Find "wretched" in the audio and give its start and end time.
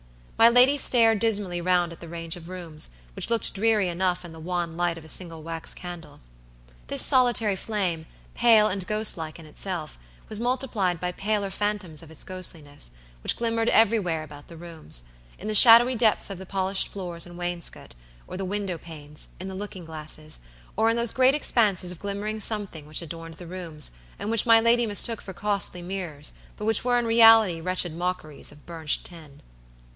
27.61-27.93